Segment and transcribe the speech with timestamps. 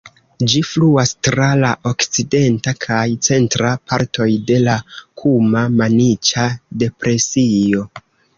[0.51, 6.49] Ĝi fluas tra la okcidenta kaj centra partoj de la Kuma-Maniĉa
[6.87, 7.87] depresio.